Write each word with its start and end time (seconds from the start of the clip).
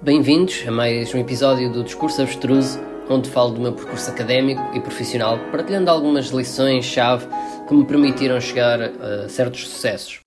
Bem-vindos 0.00 0.62
a 0.64 0.70
mais 0.70 1.12
um 1.12 1.18
episódio 1.18 1.72
do 1.72 1.82
Discurso 1.82 2.22
Abstruso, 2.22 2.78
onde 3.10 3.28
falo 3.28 3.50
do 3.50 3.60
meu 3.60 3.72
percurso 3.72 4.08
académico 4.08 4.62
e 4.72 4.80
profissional, 4.80 5.36
partilhando 5.50 5.90
algumas 5.90 6.28
lições-chave 6.28 7.26
que 7.66 7.74
me 7.74 7.84
permitiram 7.84 8.40
chegar 8.40 8.80
a 8.80 9.28
certos 9.28 9.66
sucessos. 9.66 10.20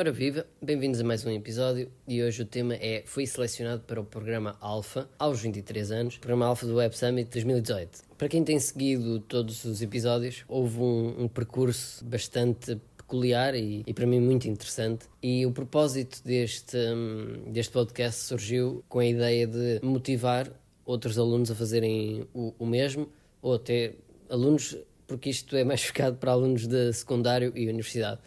Ora 0.00 0.12
viva, 0.12 0.46
bem-vindos 0.62 0.98
a 0.98 1.04
mais 1.04 1.26
um 1.26 1.30
episódio 1.30 1.92
e 2.08 2.22
hoje 2.22 2.40
o 2.40 2.46
tema 2.46 2.74
é 2.74 3.02
Fui 3.04 3.26
selecionado 3.26 3.82
para 3.82 4.00
o 4.00 4.04
programa 4.04 4.56
Alpha 4.58 5.06
aos 5.18 5.42
23 5.42 5.90
anos, 5.90 6.16
programa 6.16 6.46
Alpha 6.46 6.66
do 6.66 6.76
Web 6.76 6.96
Summit 6.96 7.30
2018. 7.30 8.04
Para 8.16 8.26
quem 8.26 8.42
tem 8.42 8.58
seguido 8.58 9.20
todos 9.20 9.62
os 9.66 9.82
episódios, 9.82 10.42
houve 10.48 10.78
um, 10.78 11.24
um 11.24 11.28
percurso 11.28 12.02
bastante 12.02 12.80
peculiar 12.96 13.54
e, 13.54 13.82
e, 13.86 13.92
para 13.92 14.06
mim 14.06 14.20
muito 14.20 14.48
interessante. 14.48 15.04
E 15.22 15.44
o 15.44 15.52
propósito 15.52 16.22
deste, 16.24 16.78
um, 16.78 17.52
deste 17.52 17.70
podcast 17.70 18.22
surgiu 18.22 18.82
com 18.88 19.00
a 19.00 19.04
ideia 19.04 19.46
de 19.46 19.80
motivar 19.82 20.50
outros 20.86 21.18
alunos 21.18 21.50
a 21.50 21.54
fazerem 21.54 22.26
o, 22.32 22.54
o 22.58 22.64
mesmo, 22.64 23.06
ou 23.42 23.52
até 23.52 23.92
alunos, 24.30 24.78
porque 25.06 25.28
isto 25.28 25.54
é 25.56 25.62
mais 25.62 25.82
focado 25.84 26.16
para 26.16 26.32
alunos 26.32 26.66
de 26.66 26.90
secundário 26.94 27.52
e 27.54 27.68
universidade 27.68 28.18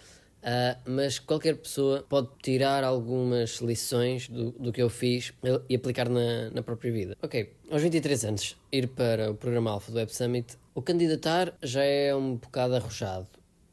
Uh, 0.43 0.77
mas 0.85 1.19
qualquer 1.19 1.55
pessoa 1.55 2.05
pode 2.09 2.27
tirar 2.41 2.83
algumas 2.83 3.61
lições 3.61 4.27
do, 4.27 4.51
do 4.51 4.73
que 4.73 4.81
eu 4.81 4.89
fiz 4.89 5.33
e 5.69 5.75
aplicar 5.75 6.09
na, 6.09 6.49
na 6.49 6.61
própria 6.61 6.91
vida. 6.91 7.17
Ok, 7.23 7.53
aos 7.71 7.81
23 7.81 8.25
anos, 8.25 8.57
ir 8.69 8.89
para 8.89 9.31
o 9.31 9.35
programa 9.35 9.71
Alpha 9.71 9.89
do 9.89 9.97
Web 9.97 10.13
Summit, 10.13 10.57
o 10.75 10.81
candidatar 10.81 11.53
já 11.63 11.81
é 11.81 12.13
um 12.13 12.35
bocado 12.35 12.75
arrojado. 12.75 13.27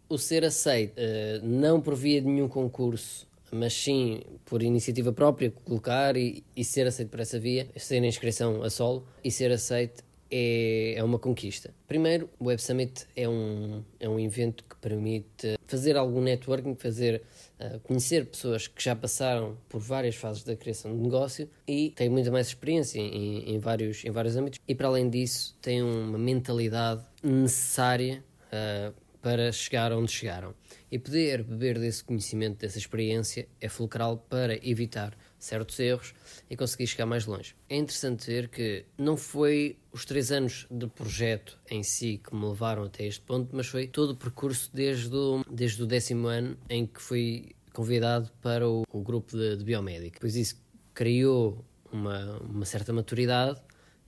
O 0.09 0.17
ser 0.17 0.45
aceito, 0.45 0.93
uh, 0.97 1.45
não 1.45 1.81
por 1.81 1.97
via 1.97 2.21
de 2.21 2.29
nenhum 2.29 2.49
concurso, 2.49 3.27
mas 3.51 3.73
sim 3.73 4.21
por 4.45 4.63
iniciativa 4.63 5.13
própria, 5.13 5.51
colocar 5.65 6.17
e, 6.17 6.45
e 6.55 6.65
ser 6.65 6.87
aceito 6.87 7.09
por 7.09 7.19
essa 7.19 7.39
via, 7.39 7.69
ser 7.77 8.05
inscrição 8.05 8.63
a 8.63 8.71
solo 8.71 9.05
e 9.25 9.31
ser 9.31 9.51
aceito 9.51 10.05
é, 10.31 10.95
é 10.97 11.05
uma 11.05 11.19
conquista. 11.19 11.75
Primeiro, 11.87 12.31
o 12.39 12.47
Web 12.47 12.63
Summit 12.63 13.07
é 13.17 13.29
um, 13.29 13.83
é 13.99 14.09
um 14.09 14.19
evento 14.19 14.65
que 14.65 14.77
permite 14.77 15.59
fazer 15.67 15.97
algum 15.97 16.21
networking, 16.21 16.75
fazer 16.75 17.23
uh, 17.59 17.81
conhecer 17.81 18.27
pessoas 18.27 18.67
que 18.67 18.83
já 18.83 18.95
passaram 18.95 19.57
por 19.69 19.81
várias 19.81 20.17
fases 20.17 20.45
da 20.45 20.57
criação 20.57 20.97
de 20.97 21.03
negócio 21.03 21.49
e 21.67 21.91
têm 21.91 22.09
muita 22.09 22.31
mais 22.31 22.49
experiência 22.49 22.99
em, 22.99 23.55
em, 23.55 23.59
vários, 23.59 24.05
em 24.05 24.11
vários 24.11 24.37
âmbitos 24.37 24.61
e, 24.67 24.75
para 24.75 24.89
além 24.89 25.09
disso, 25.09 25.57
têm 25.61 25.83
uma 25.83 26.19
mentalidade 26.19 27.05
necessária 27.23 28.25
uh, 28.47 28.95
para 29.21 29.53
chegar 29.53 29.93
onde 29.93 30.11
chegaram. 30.11 30.55
E 30.91 30.99
poder 30.99 31.43
beber 31.43 31.79
desse 31.79 32.03
conhecimento, 32.03 32.59
dessa 32.59 32.79
experiência, 32.79 33.47
é 33.61 33.69
fulcral 33.69 34.17
para 34.29 34.57
evitar 34.67 35.17
certos 35.41 35.79
erros 35.81 36.15
e 36.49 36.57
conseguir 36.57 36.87
chegar 36.87 37.07
mais 37.07 37.27
longe. 37.27 37.57
É 37.69 37.77
interessante 37.77 38.27
ver 38.27 38.49
que 38.49 38.85
não 38.97 39.17
foi 39.17 39.79
os 39.91 40.05
três 40.05 40.31
anos 40.31 40.67
de 40.71 40.87
projeto 40.87 41.59
em 41.69 41.83
si 41.83 42.21
que 42.23 42.35
me 42.35 42.45
levaram 42.47 42.85
até 42.85 43.07
este 43.07 43.23
ponto, 43.23 43.49
mas 43.57 43.67
foi 43.67 43.89
todo 43.89 44.11
o 44.11 44.17
percurso 44.17 44.71
desde 44.73 45.15
o, 45.15 45.43
desde 45.51 45.83
o 45.83 45.87
décimo 45.87 46.29
ano 46.29 46.57
em 46.69 46.87
que 46.87 47.01
fui 47.01 47.57
convidado 47.73 48.31
para 48.43 48.69
o, 48.69 48.85
o 48.93 49.01
grupo 49.01 49.37
de, 49.37 49.57
de 49.57 49.65
biomédica. 49.65 50.19
Pois 50.21 50.37
isso 50.37 50.61
criou 50.95 51.65
uma, 51.91 52.39
uma 52.41 52.65
certa 52.65 52.93
maturidade 52.93 53.61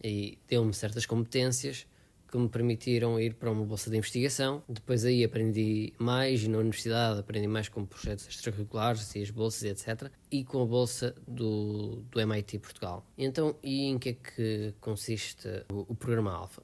e 0.05 0.39
deu-me 0.49 0.75
certas 0.75 1.07
competências 1.07 1.87
que 2.33 2.39
me 2.39 2.49
permitiram 2.49 3.21
ir 3.21 3.35
para 3.35 3.51
uma 3.51 3.63
bolsa 3.63 3.91
de 3.91 3.99
investigação. 3.99 4.63
Depois 4.67 5.05
aí 5.05 5.23
aprendi 5.23 5.93
mais 5.99 6.49
na 6.49 6.57
universidade 6.57 7.21
aprendi 7.21 7.47
mais 7.47 7.69
com 7.69 7.85
projetos 7.85 8.27
extracurriculares 8.27 9.15
e 9.15 9.23
as 9.23 9.31
bolsas, 9.31 9.65
etc. 9.65 10.11
E 10.31 10.43
com 10.43 10.63
a 10.63 10.65
bolsa 10.65 11.15
do, 11.29 12.03
do 12.11 12.19
MIT 12.19 12.59
Portugal. 12.59 13.05
Então, 13.19 13.55
e 13.63 13.85
em 13.85 13.99
que 13.99 14.09
é 14.09 14.13
que 14.15 14.75
consiste 14.81 15.47
o, 15.71 15.93
o 15.93 15.95
programa 15.95 16.33
Alpha? 16.33 16.63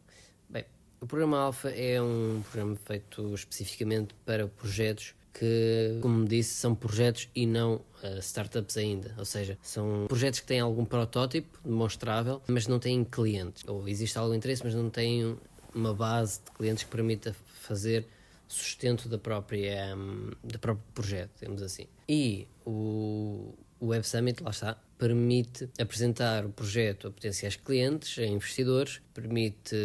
Bem, 0.48 0.64
o 1.02 1.06
programa 1.06 1.38
Alpha 1.38 1.68
é 1.68 2.00
um 2.00 2.42
programa 2.50 2.74
feito 2.74 3.34
especificamente 3.34 4.14
para 4.24 4.48
projetos 4.48 5.14
que, 5.34 5.98
como 6.00 6.24
disse, 6.24 6.54
são 6.54 6.74
projetos 6.74 7.28
e 7.34 7.46
não 7.46 7.74
uh, 8.02 8.18
startups 8.20 8.78
ainda. 8.78 9.14
Ou 9.18 9.24
seja, 9.26 9.58
são 9.62 10.06
projetos 10.08 10.40
que 10.40 10.46
têm 10.46 10.60
algum 10.60 10.84
protótipo 10.86 11.58
demonstrável, 11.62 12.40
mas 12.48 12.66
não 12.66 12.78
têm 12.78 13.04
clientes. 13.04 13.62
Ou 13.68 13.86
existe 13.86 14.16
algum 14.18 14.34
interesse, 14.34 14.64
mas 14.64 14.74
não 14.74 14.88
têm 14.90 15.36
uma 15.74 15.94
base 15.94 16.40
de 16.44 16.50
clientes 16.52 16.84
que 16.84 16.90
permita 16.90 17.34
fazer 17.60 18.06
sustento 18.46 19.08
da 19.08 19.18
própria, 19.18 19.94
um, 19.94 20.30
do 20.42 20.58
próprio 20.58 20.84
projeto, 20.94 21.30
digamos 21.38 21.62
assim. 21.62 21.86
E 22.08 22.48
o, 22.64 23.54
o 23.78 23.86
Web 23.88 24.06
Summit, 24.06 24.42
lá 24.42 24.50
está, 24.50 24.78
permite 24.98 25.68
apresentar 25.78 26.44
o 26.44 26.50
projeto 26.50 27.06
a 27.06 27.10
potenciais 27.10 27.56
clientes, 27.56 28.18
a 28.18 28.26
investidores, 28.26 29.00
permite 29.14 29.76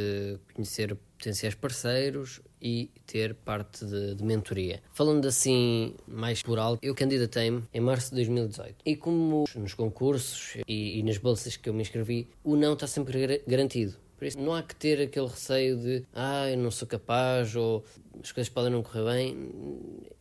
conhecer 0.54 0.98
potenciais 1.18 1.56
parceiros 1.56 2.42
e 2.62 2.90
ter 3.06 3.36
parte 3.36 3.86
de, 3.86 4.16
de 4.16 4.24
mentoria. 4.24 4.82
Falando 4.94 5.28
assim 5.28 5.96
mais 6.08 6.42
alto, 6.58 6.80
eu 6.84 6.96
candidatei-me 6.96 7.64
em 7.74 7.80
março 7.80 8.10
de 8.10 8.16
2018 8.16 8.76
e 8.86 8.96
como 8.96 9.46
nos 9.56 9.74
concursos 9.74 10.58
e, 10.68 11.00
e 11.00 11.04
nas 11.04 11.18
bolsas 11.18 11.56
que 11.56 11.70
eu 11.70 11.74
me 11.74 11.82
inscrevi, 11.82 12.28
o 12.44 12.56
não 12.56 12.74
está 12.74 12.88
sempre 12.88 13.44
garantido. 13.46 13.96
Por 14.24 14.28
isso, 14.28 14.40
não 14.40 14.56
há 14.56 14.64
que 14.64 14.74
ter 14.74 15.02
aquele 15.02 15.28
receio 15.28 15.76
de 15.76 16.06
ah, 16.14 16.50
eu 16.50 16.56
não 16.56 16.72
sou 16.72 16.88
capaz 16.88 17.58
ou 17.58 17.84
as 18.24 18.32
coisas 18.32 18.48
podem 18.48 18.72
não 18.72 18.82
correr 18.82 19.04
bem. 19.04 19.52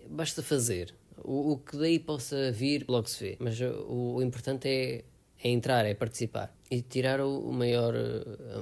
Basta 0.09 0.43
fazer. 0.43 0.93
O, 1.23 1.53
o 1.53 1.59
que 1.59 1.77
daí 1.77 2.01
possa 2.01 2.51
vir, 2.51 2.85
logo 2.89 3.09
se 3.09 3.23
vê. 3.25 3.37
Mas 3.39 3.61
o, 3.61 4.17
o 4.17 4.21
importante 4.21 4.67
é, 4.67 5.05
é 5.43 5.49
entrar, 5.49 5.85
é 5.85 5.95
participar 5.95 6.55
e 6.73 6.81
tirar 6.81 7.21
o 7.21 7.53
maior, 7.53 7.95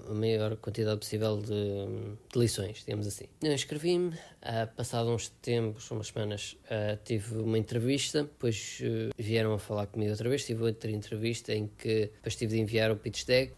a 0.08 0.12
maior 0.12 0.56
quantidade 0.56 0.98
possível 0.98 1.36
de, 1.36 1.86
de 2.32 2.38
lições, 2.38 2.82
digamos 2.84 3.06
assim. 3.06 3.26
Eu 3.40 3.52
inscrevi-me, 3.52 4.08
uh, 4.08 4.66
passado 4.74 5.08
uns 5.10 5.28
tempos, 5.40 5.88
umas 5.92 6.08
semanas, 6.08 6.56
uh, 6.64 6.98
tive 7.04 7.36
uma 7.36 7.56
entrevista, 7.56 8.24
depois 8.24 8.80
uh, 8.82 9.14
vieram 9.16 9.54
a 9.54 9.60
falar 9.60 9.86
comigo 9.86 10.10
outra 10.10 10.28
vez, 10.28 10.44
tive 10.44 10.64
outra 10.64 10.90
entrevista 10.90 11.54
em 11.54 11.70
que 11.78 12.10
depois 12.16 12.34
tive 12.34 12.56
de 12.56 12.60
enviar 12.60 12.90
o 12.90 12.96
pitch 12.96 13.24
deck. 13.26 13.54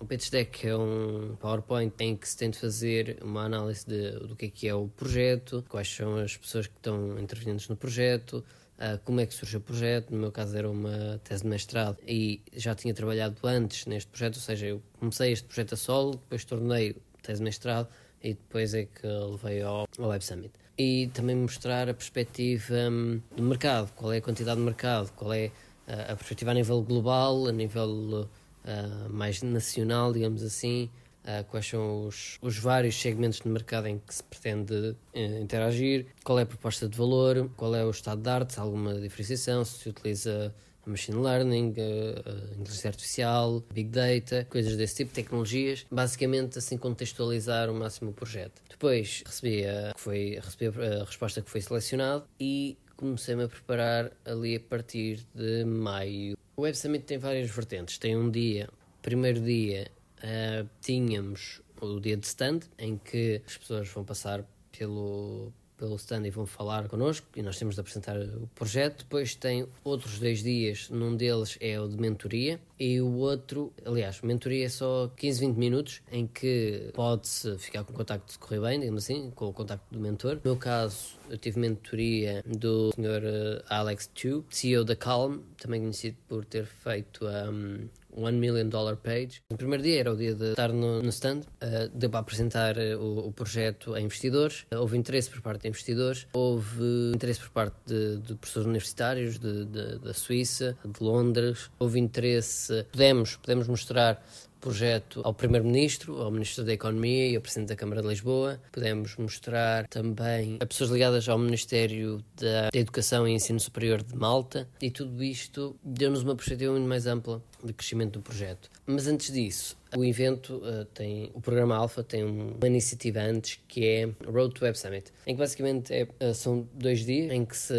o 0.00 0.04
pitch 0.04 0.30
deck 0.30 0.66
é 0.66 0.76
um 0.76 1.36
PowerPoint 1.38 1.94
em 2.00 2.16
que 2.16 2.28
se 2.28 2.48
de 2.48 2.58
fazer 2.58 3.18
uma 3.22 3.44
análise 3.44 3.86
de, 3.86 4.18
do 4.26 4.34
que 4.34 4.46
é 4.46 4.48
que 4.48 4.66
é 4.66 4.74
o 4.74 4.88
projeto, 4.88 5.64
quais 5.68 5.86
são 5.86 6.16
as 6.16 6.36
pessoas 6.36 6.66
que 6.66 6.74
estão 6.74 7.20
intervenientes 7.20 7.68
no 7.68 7.76
projeto, 7.76 8.44
uh, 8.82 8.98
como 9.04 9.20
é 9.20 9.26
que 9.26 9.34
surge 9.34 9.56
o 9.56 9.60
projeto. 9.60 10.10
No 10.10 10.18
meu 10.18 10.32
caso 10.32 10.56
era 10.56 10.68
uma 10.68 11.20
tese 11.22 11.42
de 11.42 11.48
mestrado 11.48 11.96
e 12.06 12.42
já 12.52 12.74
tinha 12.74 12.92
trabalhado 12.92 13.36
antes 13.44 13.86
neste 13.86 14.10
projeto, 14.10 14.36
ou 14.36 14.42
seja, 14.42 14.66
eu 14.66 14.82
comecei 14.98 15.32
este 15.32 15.46
projeto 15.46 15.74
a 15.74 15.76
solo, 15.76 16.12
depois 16.12 16.44
tornei 16.44 16.96
tese 17.22 17.38
de 17.38 17.44
mestrado 17.44 17.88
e 18.22 18.34
depois 18.34 18.74
é 18.74 18.84
que 18.84 19.06
levei 19.06 19.62
ao, 19.62 19.86
ao 19.98 20.08
Web 20.08 20.24
Summit. 20.24 20.52
E 20.78 21.08
também 21.12 21.36
mostrar 21.36 21.88
a 21.88 21.94
perspectiva 21.94 22.74
um, 22.90 23.20
do 23.36 23.42
mercado, 23.42 23.92
qual 23.94 24.12
é 24.12 24.18
a 24.18 24.22
quantidade 24.22 24.58
de 24.58 24.64
mercado, 24.64 25.12
qual 25.12 25.32
é 25.32 25.46
uh, 25.86 26.12
a 26.12 26.16
perspectiva 26.16 26.50
a 26.50 26.54
nível 26.54 26.82
global, 26.82 27.46
a 27.46 27.52
nível 27.52 28.28
uh, 28.64 29.10
mais 29.10 29.42
nacional, 29.42 30.12
digamos 30.12 30.42
assim, 30.42 30.90
Uh, 31.22 31.44
quais 31.44 31.66
são 31.66 32.06
os, 32.06 32.36
os, 32.42 32.58
vários 32.58 33.00
segmentos 33.00 33.38
de 33.38 33.48
mercado 33.48 33.86
em 33.86 33.98
que 33.98 34.12
se 34.12 34.24
pretende 34.24 34.74
uh, 34.74 35.40
interagir, 35.40 36.06
qual 36.24 36.36
é 36.38 36.42
a 36.42 36.46
proposta 36.46 36.88
de 36.88 36.98
valor, 36.98 37.48
qual 37.56 37.76
é 37.76 37.84
o 37.84 37.90
estado 37.90 38.20
de 38.20 38.28
arte, 38.28 38.54
se 38.54 38.58
há 38.58 38.62
alguma 38.62 38.94
diferenciação, 38.94 39.64
se 39.64 39.78
se 39.78 39.88
utiliza 39.88 40.52
machine 40.84 41.18
learning, 41.18 41.74
uh, 41.78 42.60
inteligência 42.60 42.88
artificial, 42.88 43.62
big 43.72 43.90
data, 43.90 44.46
coisas 44.50 44.76
desse 44.76 44.96
tipo, 44.96 45.12
tecnologias, 45.12 45.86
basicamente 45.90 46.58
assim 46.58 46.76
contextualizar 46.76 47.70
o 47.70 47.74
máximo 47.74 48.10
o 48.10 48.12
projeto. 48.12 48.60
Depois 48.68 49.22
recebi 49.24 49.64
a, 49.64 49.92
foi, 49.96 50.40
recebi 50.42 50.76
a 50.76 51.04
resposta 51.04 51.40
que 51.40 51.50
foi 51.50 51.60
selecionado 51.60 52.24
e 52.38 52.76
comecei-me 52.96 53.44
a 53.44 53.48
preparar 53.48 54.12
ali 54.24 54.56
a 54.56 54.60
partir 54.60 55.20
de 55.34 55.64
maio. 55.64 56.36
O 56.56 56.62
Web 56.62 56.76
Summit 56.76 57.04
tem 57.04 57.18
várias 57.18 57.50
vertentes. 57.50 57.98
Tem 57.98 58.16
um 58.16 58.30
dia, 58.30 58.68
primeiro 59.00 59.40
dia 59.40 59.90
uh, 60.22 60.68
tínhamos 60.80 61.60
o 61.80 62.00
dia 62.00 62.16
de 62.16 62.26
stand, 62.26 62.60
em 62.78 62.96
que 62.96 63.42
as 63.46 63.56
pessoas 63.56 63.88
vão 63.88 64.04
passar 64.04 64.44
pelo, 64.76 65.52
pelo 65.76 65.96
stand 65.96 66.24
e 66.26 66.30
vão 66.30 66.46
falar 66.46 66.86
connosco 66.88 67.26
e 67.34 67.42
nós 67.42 67.58
temos 67.58 67.74
de 67.74 67.80
apresentar 67.80 68.16
o 68.16 68.48
projeto. 68.54 68.98
Depois 69.02 69.34
tem 69.34 69.66
outros 69.82 70.20
dois 70.20 70.42
dias, 70.42 70.88
num 70.88 71.16
deles 71.16 71.58
é 71.60 71.80
o 71.80 71.88
de 71.88 71.96
mentoria 71.96 72.60
e 72.78 73.00
o 73.00 73.16
outro, 73.16 73.72
aliás, 73.84 74.20
mentoria 74.22 74.66
é 74.66 74.68
só 74.68 75.10
15, 75.16 75.40
20 75.40 75.56
minutos 75.56 76.02
em 76.10 76.26
que 76.26 76.90
pode-se 76.94 77.58
ficar 77.58 77.82
com 77.82 77.92
o 77.92 77.96
contacto 77.96 78.32
de 78.32 78.38
correr 78.38 78.60
bem, 78.60 78.78
digamos 78.78 79.04
assim, 79.04 79.32
com 79.34 79.46
o 79.46 79.52
contacto 79.52 79.86
do 79.92 79.98
mentor. 79.98 80.36
No 80.36 80.52
meu 80.52 80.56
caso, 80.56 81.18
eu 81.28 81.36
tive 81.36 81.58
mentoria 81.58 82.44
do 82.46 82.90
Sr. 82.94 83.24
Eh, 83.24 83.64
Alex 83.68 84.08
Chu, 84.14 84.44
CEO 84.50 84.84
da 84.84 84.94
Calm, 84.94 85.40
também 85.60 85.80
conhecido 85.80 86.16
por 86.28 86.44
ter 86.44 86.66
feito 86.66 87.26
um, 87.26 87.88
One 88.14 88.38
Million 88.38 88.68
Dollar 88.68 88.96
Page. 88.96 89.42
O 89.50 89.56
primeiro 89.56 89.82
dia 89.82 90.00
era 90.00 90.12
o 90.12 90.16
dia 90.16 90.34
de 90.34 90.50
estar 90.50 90.72
no, 90.72 91.02
no 91.02 91.08
stand, 91.08 91.40
uh, 91.40 91.88
deu 91.94 92.10
para 92.10 92.20
apresentar 92.20 92.76
uh, 92.76 92.98
o, 92.98 93.28
o, 93.28 93.32
projeto 93.32 93.94
a 93.94 94.00
investidores, 94.00 94.66
uh, 94.72 94.78
houve 94.78 94.96
interesse 94.96 95.30
por 95.30 95.40
parte 95.40 95.62
de 95.62 95.68
investidores, 95.68 96.26
houve 96.32 97.12
interesse 97.14 97.40
por 97.40 97.50
parte 97.50 97.76
de, 97.86 98.18
de 98.18 98.34
professores 98.34 98.66
universitários 98.66 99.38
de, 99.38 99.64
de, 99.64 99.98
da 99.98 100.14
Suíça, 100.14 100.76
de 100.84 101.02
Londres, 101.02 101.70
houve 101.78 101.98
interesse, 101.98 102.84
podemos, 102.92 103.36
podemos 103.36 103.68
mostrar 103.68 104.22
projeto 104.62 105.20
ao 105.24 105.34
Primeiro-Ministro, 105.34 106.22
ao 106.22 106.30
Ministro 106.30 106.64
da 106.64 106.72
Economia 106.72 107.28
e 107.28 107.36
ao 107.36 107.42
Presidente 107.42 107.70
da 107.70 107.76
Câmara 107.76 108.00
de 108.00 108.08
Lisboa. 108.08 108.60
Podemos 108.70 109.16
mostrar 109.16 109.88
também 109.88 110.56
a 110.60 110.64
pessoas 110.64 110.88
ligadas 110.88 111.28
ao 111.28 111.36
Ministério 111.36 112.24
da 112.36 112.70
Educação 112.72 113.26
e 113.26 113.32
Ensino 113.32 113.58
Superior 113.58 114.02
de 114.02 114.16
Malta 114.16 114.68
e 114.80 114.88
tudo 114.88 115.22
isto 115.22 115.76
deu-nos 115.82 116.22
uma 116.22 116.36
perspectiva 116.36 116.70
muito 116.72 116.88
mais 116.88 117.08
ampla 117.08 117.42
de 117.62 117.72
crescimento 117.72 118.12
do 118.12 118.22
projeto. 118.22 118.70
Mas 118.86 119.08
antes 119.08 119.32
disso, 119.32 119.76
o 119.96 120.04
evento 120.04 120.54
uh, 120.58 120.84
tem, 120.94 121.32
o 121.34 121.40
programa 121.40 121.76
Alpha 121.76 122.04
tem 122.04 122.22
uma 122.22 122.66
iniciativa 122.66 123.20
antes 123.20 123.58
que 123.66 123.84
é 123.84 124.08
Road 124.24 124.54
to 124.54 124.64
Web 124.64 124.78
Summit, 124.78 125.12
em 125.26 125.34
que 125.34 125.38
basicamente 125.40 125.92
é, 125.92 126.04
uh, 126.04 126.32
são 126.32 126.68
dois 126.72 127.04
dias 127.04 127.32
em 127.32 127.44
que 127.44 127.56
se 127.56 127.74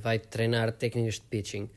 vai 0.00 0.18
treinar 0.18 0.72
técnicas 0.72 1.14
de 1.14 1.22
pitching. 1.22 1.70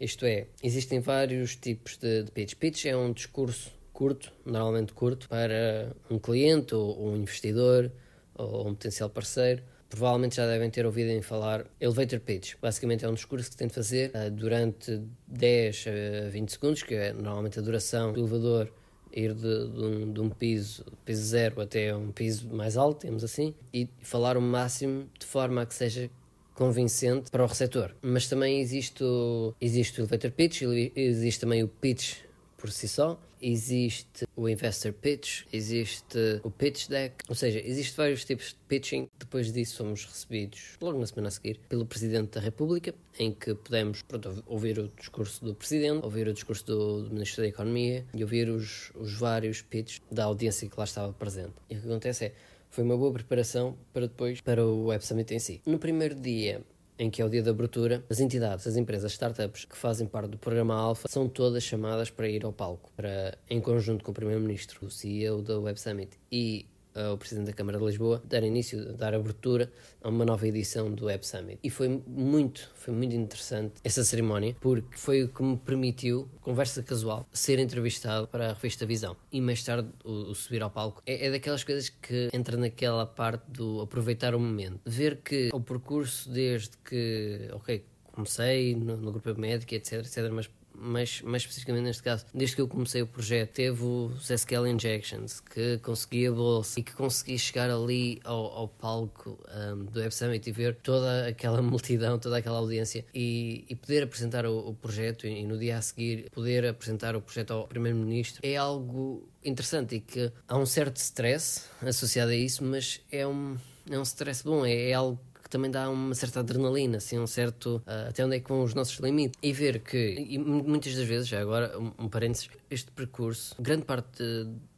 Isto 0.00 0.24
é, 0.24 0.46
existem 0.62 1.00
vários 1.00 1.56
tipos 1.56 1.98
de, 1.98 2.22
de 2.22 2.30
pitch. 2.30 2.54
Pitch 2.54 2.86
é 2.86 2.96
um 2.96 3.12
discurso 3.12 3.77
curto, 3.98 4.32
normalmente 4.46 4.92
curto, 4.92 5.28
para 5.28 5.92
um 6.08 6.20
cliente 6.20 6.72
ou 6.72 7.08
um 7.08 7.16
investidor 7.16 7.90
ou 8.32 8.68
um 8.68 8.72
potencial 8.72 9.10
parceiro. 9.10 9.60
Provavelmente 9.88 10.36
já 10.36 10.46
devem 10.46 10.70
ter 10.70 10.86
ouvido 10.86 11.10
em 11.10 11.20
falar 11.20 11.66
elevator 11.80 12.20
pitch. 12.20 12.54
Basicamente 12.62 13.04
é 13.04 13.08
um 13.08 13.14
discurso 13.14 13.50
que 13.50 13.56
tem 13.56 13.66
de 13.66 13.74
fazer 13.74 14.12
uh, 14.14 14.30
durante 14.30 15.02
10 15.26 15.86
a 16.26 16.28
20 16.28 16.52
segundos, 16.52 16.82
que 16.84 16.94
é 16.94 17.12
normalmente 17.12 17.58
a 17.58 17.62
duração 17.62 18.12
do 18.12 18.20
elevador 18.20 18.70
ir 19.12 19.34
de, 19.34 19.68
de, 19.68 19.80
um, 19.82 20.12
de 20.12 20.20
um 20.20 20.30
piso, 20.30 20.84
piso 21.04 21.24
zero 21.24 21.60
até 21.60 21.92
um 21.96 22.12
piso 22.12 22.46
mais 22.54 22.76
alto, 22.76 23.00
temos 23.00 23.24
assim, 23.24 23.52
e 23.74 23.88
falar 24.00 24.36
o 24.36 24.40
máximo 24.40 25.08
de 25.18 25.26
forma 25.26 25.62
a 25.62 25.66
que 25.66 25.74
seja 25.74 26.08
convincente 26.54 27.32
para 27.32 27.42
o 27.42 27.46
receptor. 27.48 27.96
Mas 28.00 28.28
também 28.28 28.60
existe 28.60 29.02
o, 29.02 29.52
existe 29.60 30.00
o 30.00 30.02
elevator 30.02 30.30
pitch, 30.30 30.62
existe 30.94 31.40
também 31.40 31.64
o 31.64 31.68
pitch 31.68 32.27
por 32.58 32.70
si 32.70 32.86
só. 32.86 33.18
Existe 33.40 34.26
o 34.36 34.48
investor 34.48 34.92
pitch, 34.92 35.44
existe 35.52 36.40
o 36.42 36.50
pitch 36.50 36.88
deck, 36.88 37.14
ou 37.28 37.34
seja, 37.34 37.60
existem 37.64 37.94
vários 37.96 38.24
tipos 38.24 38.48
de 38.48 38.56
pitching. 38.66 39.08
Depois 39.16 39.52
disso, 39.52 39.76
somos 39.76 40.04
recebidos, 40.04 40.76
logo 40.80 40.98
na 40.98 41.06
semana 41.06 41.28
a 41.28 41.30
seguir, 41.30 41.60
pelo 41.68 41.86
Presidente 41.86 42.32
da 42.32 42.40
República, 42.40 42.92
em 43.16 43.32
que 43.32 43.54
podemos 43.54 44.02
pronto, 44.02 44.42
ouvir 44.44 44.78
o 44.80 44.88
discurso 44.88 45.44
do 45.44 45.54
Presidente, 45.54 46.04
ouvir 46.04 46.26
o 46.26 46.34
discurso 46.34 46.66
do, 46.66 47.04
do 47.04 47.10
Ministro 47.14 47.42
da 47.42 47.48
Economia 47.48 48.04
e 48.12 48.22
ouvir 48.24 48.50
os, 48.50 48.90
os 48.96 49.14
vários 49.14 49.62
pitches 49.62 50.02
da 50.10 50.24
audiência 50.24 50.68
que 50.68 50.76
lá 50.76 50.84
estava 50.84 51.12
presente. 51.12 51.54
E 51.70 51.76
o 51.76 51.80
que 51.80 51.86
acontece 51.86 52.26
é 52.26 52.32
foi 52.70 52.84
uma 52.84 52.96
boa 52.96 53.12
preparação 53.12 53.76
para 53.92 54.06
depois 54.06 54.40
para 54.40 54.64
o 54.64 54.86
Web 54.86 55.04
Summit 55.06 55.32
em 55.32 55.38
si. 55.38 55.62
No 55.64 55.78
primeiro 55.78 56.14
dia 56.14 56.62
em 56.98 57.10
que 57.10 57.22
é 57.22 57.24
o 57.24 57.28
dia 57.28 57.42
de 57.42 57.48
abertura, 57.48 58.04
as 58.10 58.20
entidades, 58.20 58.66
as 58.66 58.76
empresas, 58.76 59.12
startups 59.12 59.64
que 59.64 59.76
fazem 59.76 60.06
parte 60.06 60.30
do 60.30 60.38
programa 60.38 60.74
Alpha 60.74 61.08
são 61.08 61.28
todas 61.28 61.62
chamadas 61.62 62.10
para 62.10 62.28
ir 62.28 62.44
ao 62.44 62.52
palco, 62.52 62.90
para, 62.96 63.38
em 63.48 63.60
conjunto 63.60 64.04
com 64.04 64.10
o 64.10 64.14
Primeiro-Ministro, 64.14 64.86
o 64.86 64.90
CEO 64.90 65.42
da 65.42 65.58
Web 65.58 65.80
Summit 65.80 66.18
e 66.30 66.66
o 67.12 67.16
Presidente 67.16 67.46
da 67.46 67.52
Câmara 67.52 67.78
de 67.78 67.84
Lisboa, 67.84 68.22
dar 68.24 68.42
início, 68.42 68.92
dar 68.94 69.14
abertura 69.14 69.70
a 70.02 70.08
uma 70.08 70.24
nova 70.24 70.46
edição 70.46 70.90
do 70.90 71.06
Web 71.06 71.26
Summit. 71.26 71.58
E 71.62 71.70
foi 71.70 71.88
muito, 72.06 72.70
foi 72.74 72.94
muito 72.94 73.14
interessante 73.14 73.74
essa 73.84 74.04
cerimónia, 74.04 74.56
porque 74.60 74.96
foi 74.96 75.24
o 75.24 75.28
que 75.28 75.42
me 75.42 75.56
permitiu, 75.56 76.28
conversa 76.40 76.82
casual, 76.82 77.26
ser 77.32 77.58
entrevistado 77.58 78.26
para 78.28 78.50
a 78.50 78.52
revista 78.54 78.86
Visão. 78.86 79.16
E 79.32 79.40
mais 79.40 79.62
tarde 79.62 79.88
o, 80.04 80.30
o 80.30 80.34
subir 80.34 80.62
ao 80.62 80.70
palco. 80.70 81.02
É, 81.06 81.26
é, 81.26 81.30
daquelas 81.30 81.64
coisas 81.64 81.88
que 81.88 82.28
entra 82.32 82.56
naquela 82.56 83.06
parte 83.06 83.44
do 83.50 83.80
aproveitar 83.80 84.34
o 84.34 84.40
momento. 84.40 84.80
Ver 84.84 85.16
que 85.16 85.50
o 85.52 85.60
percurso 85.60 86.30
desde 86.30 86.76
que, 86.78 87.48
ok, 87.52 87.84
comecei 88.12 88.74
no, 88.74 88.96
no 88.96 89.12
grupo 89.12 89.38
médico, 89.38 89.74
etc, 89.74 90.00
etc, 90.00 90.30
mas 90.32 90.50
mais, 90.80 91.20
mais 91.22 91.42
especificamente 91.42 91.84
neste 91.84 92.02
caso, 92.02 92.24
desde 92.32 92.56
que 92.56 92.62
eu 92.62 92.68
comecei 92.68 93.02
o 93.02 93.06
projeto, 93.06 93.52
teve 93.52 93.82
o 93.82 94.12
SQL 94.20 94.66
Injections, 94.66 95.40
que 95.40 95.78
consegui 95.78 96.26
a 96.26 96.32
bolsa 96.32 96.80
e 96.80 96.82
que 96.82 96.92
consegui 96.92 97.38
chegar 97.38 97.70
ali 97.70 98.20
ao, 98.24 98.46
ao 98.46 98.68
palco 98.68 99.38
um, 99.52 99.84
do 99.84 100.00
Web 100.00 100.14
Summit 100.14 100.48
e 100.48 100.52
ver 100.52 100.76
toda 100.76 101.28
aquela 101.28 101.60
multidão, 101.62 102.18
toda 102.18 102.38
aquela 102.38 102.58
audiência 102.58 103.04
e, 103.14 103.64
e 103.68 103.74
poder 103.74 104.04
apresentar 104.04 104.46
o, 104.46 104.68
o 104.68 104.74
projeto 104.74 105.26
e, 105.26 105.40
e, 105.40 105.44
no 105.44 105.58
dia 105.58 105.78
a 105.78 105.82
seguir 105.82 106.30
poder 106.30 106.66
apresentar 106.66 107.16
o 107.16 107.20
projeto 107.20 107.52
ao 107.52 107.66
Primeiro-Ministro. 107.66 108.40
É 108.42 108.56
algo 108.56 109.28
interessante 109.44 109.96
e 109.96 110.00
que 110.00 110.32
há 110.46 110.56
um 110.56 110.66
certo 110.66 110.96
stress 110.96 111.64
associado 111.82 112.30
a 112.30 112.36
isso, 112.36 112.64
mas 112.64 113.00
é 113.10 113.26
um, 113.26 113.56
é 113.90 113.98
um 113.98 114.02
stress 114.02 114.44
bom, 114.44 114.64
é, 114.64 114.90
é 114.90 114.94
algo 114.94 115.18
que 115.48 115.52
também 115.52 115.70
dá 115.70 115.88
uma 115.88 116.14
certa 116.14 116.40
adrenalina, 116.40 116.98
assim, 116.98 117.18
um 117.18 117.26
certo 117.26 117.82
uh, 117.86 118.08
até 118.10 118.24
onde 118.24 118.36
é 118.36 118.40
que 118.40 118.48
vão 118.48 118.62
os 118.62 118.74
nossos 118.74 118.98
limites. 118.98 119.38
E 119.42 119.50
ver 119.50 119.80
que, 119.80 120.26
e 120.28 120.38
muitas 120.38 120.94
das 120.94 121.06
vezes, 121.06 121.26
já 121.26 121.40
agora, 121.40 121.76
um, 121.78 121.90
um 121.98 122.08
parênteses, 122.08 122.50
este 122.70 122.90
percurso, 122.90 123.54
grande 123.58 123.86
parte 123.86 124.22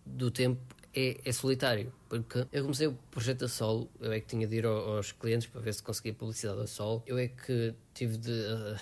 do 0.07 0.31
tempo 0.31 0.61
é, 0.95 1.21
é, 1.25 1.33
solitário, 1.33 1.93
porque 2.09 2.47
eu 2.53 2.63
comecei 2.63 2.87
o 2.87 2.93
projeto 3.11 3.45
a 3.45 3.49
solo, 3.49 3.91
eu 4.01 4.13
é 4.13 4.21
que 4.21 4.27
tinha 4.27 4.47
de 4.47 4.57
ir 4.57 4.67
aos 4.67 5.11
clientes 5.13 5.49
para 5.49 5.61
ver 5.61 5.75
se 5.75 5.83
conseguia 5.83 6.15
publicidade 6.15 6.61
a 6.61 6.67
solo, 6.67 7.03
eu 7.05 7.19
é 7.19 7.29
que 7.29 7.75
tive 7.93 8.17
de 8.17 8.33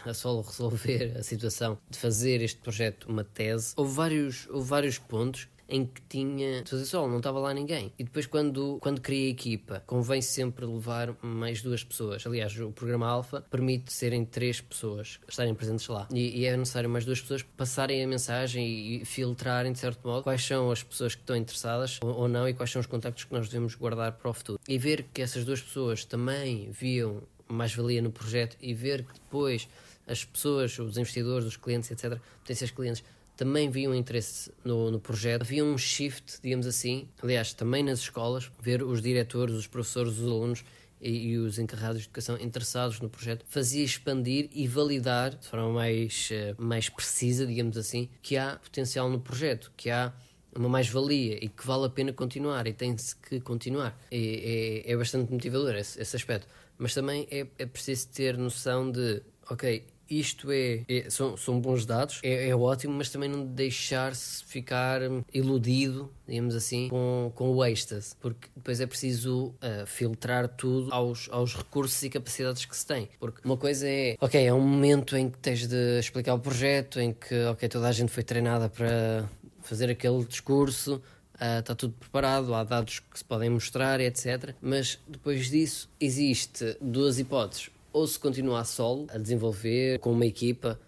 a, 0.05 0.11
a 0.11 0.15
solo 0.15 0.43
resolver 0.43 1.17
a 1.17 1.23
situação 1.23 1.79
de 1.89 1.99
fazer 1.99 2.43
este 2.43 2.61
projeto 2.61 3.09
uma 3.09 3.25
tese. 3.25 3.73
Houve 3.77 3.95
vários, 3.95 4.47
houve 4.51 4.69
vários 4.69 4.99
pontos 4.99 5.49
em 5.69 5.85
que 5.85 6.01
tinha 6.09 6.65
fazer 6.65 6.87
solo, 6.87 7.09
não 7.09 7.19
estava 7.19 7.39
lá 7.39 7.53
ninguém. 7.53 7.93
E 7.99 8.05
depois, 8.05 8.27
quando, 8.27 8.79
quando 8.81 9.01
criei 9.01 9.29
a 9.29 9.31
equipa, 9.31 9.83
convém 9.87 10.23
sempre 10.23 10.65
levar 10.65 11.15
mais 11.23 11.61
duas 11.61 11.85
pessoas. 11.85 12.27
Aliás, 12.27 12.59
o 12.59 12.73
programa 12.73 13.07
Alpha 13.07 13.43
permite 13.51 13.93
serem 13.93 14.25
três 14.25 14.61
pessoas 14.61 15.21
estarem 15.29 15.55
presentes 15.55 15.87
lá. 15.89 16.09
E, 16.13 16.41
e 16.41 16.47
é 16.47 16.57
necessário 16.57 16.89
mais 16.89 17.05
duas 17.05 17.21
pessoas 17.21 17.43
passarem 17.43 18.03
a 18.03 18.07
mensagem 18.09 18.67
e, 18.67 19.03
e, 19.03 19.05
filtrarem, 19.05 19.73
de 19.73 19.79
certo 19.79 20.07
modo, 20.07 20.23
quais 20.23 20.45
são 20.45 20.71
as 20.71 20.83
pessoas 20.83 21.15
que 21.15 21.21
estão 21.21 21.37
interessadas 21.37 21.99
ou, 22.03 22.11
ou 22.11 22.29
não 22.29 22.49
e 22.49 22.55
quais 22.55 22.71
são 22.71 22.81
os 22.81 22.87
contactos 22.87 23.25
que 23.25 23.33
nós 23.33 23.49
devemos 23.49 23.75
guardar 23.75 24.13
para 24.13 24.31
o 24.31 24.33
futuro. 24.33 24.59
E 24.67 24.79
ver 24.79 25.05
que 25.13 25.21
essas 25.21 25.45
duas 25.45 25.61
pessoas 25.61 26.05
também 26.05 26.71
viam 26.71 27.23
mais-valia 27.47 28.01
no 28.03 28.11
projeto 28.11 28.57
e 28.61 28.73
ver 28.75 29.05
que 29.05 29.15
depois 29.15 29.69
as 30.07 30.25
pessoas, 30.25 30.79
os 30.79 30.97
investidores, 30.97 31.47
os 31.47 31.57
clientes, 31.57 31.91
etc., 31.91 32.19
potenciais 32.41 32.71
clientes, 32.71 33.05
também 33.39 33.71
viam 33.71 33.95
interesse 33.95 34.53
no, 34.65 34.91
no 34.91 34.99
projeto. 34.99 35.43
Havia 35.43 35.65
um 35.65 35.79
shift, 35.79 36.41
digamos 36.43 36.67
assim, 36.67 37.09
aliás, 37.23 37.55
também 37.55 37.85
nas 37.85 38.01
escolas, 38.01 38.51
ver 38.61 38.83
os 38.83 39.01
diretores, 39.01 39.55
os 39.55 39.67
professores, 39.69 40.19
os 40.19 40.27
alunos 40.27 40.65
e, 41.01 41.29
e, 41.29 41.39
os 41.39 41.57
encarregados 41.57 42.01
de 42.01 42.09
educação 42.09 42.37
interessados 42.41 42.99
no 43.01 43.09
projeto, 43.09 43.45
fazia 43.49 43.85
expandir 43.85 44.51
e 44.53 44.67
validar 44.67 45.37
de 45.37 45.47
forma 45.47 45.73
mais, 45.73 46.31
uh, 46.33 46.61
mais 46.61 46.89
precisa, 46.89 47.47
digamos 47.47 47.77
assim, 47.77 48.09
que 48.21 48.37
há 48.37 48.57
potencial 48.57 49.09
no 49.09 49.21
projeto, 49.21 49.73
que 49.77 49.89
há 49.89 50.13
uma 50.57 50.69
mais-valia 50.69 51.39
e 51.41 51.49
que 51.49 51.65
vale 51.65 51.87
a 51.87 51.89
pena 51.89 52.13
continuar 52.13 52.67
e 52.67 52.73
tem-se 52.73 53.15
que 53.15 53.39
continuar. 53.39 53.97
É, 54.11 54.83
é, 54.89 54.93
é 54.93 54.97
bastante 54.97 55.33
motivador 55.33 55.77
esse, 55.77 56.03
esse, 56.03 56.17
aspecto. 56.17 56.49
Mas 56.77 56.93
também 56.93 57.29
é, 57.31 57.47
é 57.57 57.67
preciso 57.67 58.09
ter 58.09 58.37
noção 58.37 58.91
de, 58.91 59.23
ok, 59.49 59.87
isto 60.11 60.51
é, 60.51 60.85
é 60.89 61.11
são, 61.11 61.37
são, 61.37 61.61
bons 61.61 61.85
dados, 61.85 62.21
é, 62.23 62.49
é, 62.49 62.57
ótimo, 62.57 62.95
mas 62.95 63.11
também 63.11 63.29
não 63.29 63.45
deixar-se 63.45 64.45
ficar 64.45 65.01
iludido, 65.33 66.11
digamos 66.27 66.55
assim, 66.55 66.89
com, 66.89 67.33
com 67.35 67.51
o 67.51 67.65
êxtase, 67.65 68.15
porque 68.21 68.49
depois 68.55 68.81
é 68.81 68.87
preciso 68.87 69.47
uh, 69.47 69.87
filtrar 69.87 70.49
tudo 70.49 70.93
aos, 70.93 71.29
aos 71.31 71.55
recursos 71.55 72.03
e 72.03 72.11
capacidades 72.11 72.65
que 72.65 72.77
se 72.77 72.87
tem. 72.87 73.09
Porque 73.19 73.41
uma 73.45 73.57
coisa 73.57 73.89
é, 73.89 74.17
ok, 74.21 74.45
é 74.45 74.53
um 74.53 74.61
momento 74.61 75.17
em 75.17 75.29
que 75.29 75.39
tens 75.39 75.67
de 75.67 75.99
explicar 75.99 76.35
o 76.35 76.39
projeto, 76.39 77.01
em 77.01 77.13
que, 77.13 77.45
ok, 77.45 77.69
toda 77.69 77.89
a 77.89 77.93
gente 77.93 78.11
foi 78.11 78.23
treinada 78.23 78.69
para 78.69 79.29
fazer 79.63 79.91
aquele 79.91 80.25
discurso, 80.25 81.03
Uh, 81.41 81.61
está 81.61 81.73
tudo 81.73 81.95
preparado, 81.95 82.53
há 82.53 82.65
dados 82.65 82.99
que 82.99 83.17
se 83.17 83.25
podem 83.25 83.49
mostrar, 83.49 84.01
etc. 84.01 84.57
Mas 84.61 84.99
depois 85.07 85.49
disso, 85.49 85.89
existe 86.01 86.77
duas 86.81 87.21
hipóteses 87.21 87.71
ou 87.99 88.07
se 88.07 88.19
continuar 88.19 88.65
solo 88.65 89.07
a 89.11 89.19
desenvolver 89.19 89.99
com 89.99 90.13
uma 90.13 90.25
equipa 90.25 90.79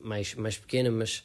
mais, 0.00 0.34
mais 0.34 0.56
pequena, 0.56 0.90
mas 0.90 1.24